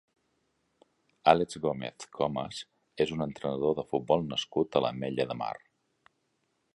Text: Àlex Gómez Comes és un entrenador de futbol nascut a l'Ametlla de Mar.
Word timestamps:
Àlex 1.33 1.59
Gómez 1.65 2.07
Comes 2.19 2.61
és 3.05 3.13
un 3.17 3.23
entrenador 3.27 3.77
de 3.81 3.87
futbol 3.93 4.27
nascut 4.31 4.79
a 4.81 4.85
l'Ametlla 4.85 5.29
de 5.33 5.39
Mar. 5.43 5.55